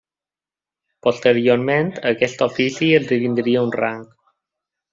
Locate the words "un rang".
3.69-4.03